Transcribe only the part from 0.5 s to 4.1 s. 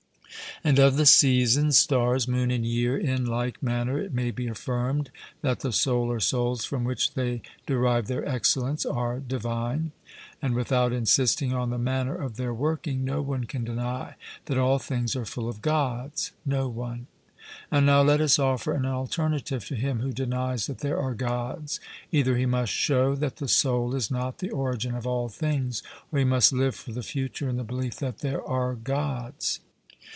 And of the seasons, stars, moon, and year, in like manner,